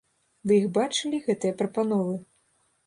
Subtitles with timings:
[0.51, 2.21] Вы іх бачылі, гэтыя прапановы?